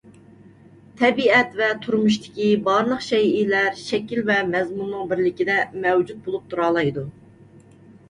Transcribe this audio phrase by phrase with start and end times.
[1.01, 7.09] تەبىئەت ۋە تۇرمۇشتىكى بارلىق شەيئىلەر شەكىل ۋە مەزمۇننىڭ بىرلىكىدە مەۋجۇت بولۇپ تۇرالايدۇ.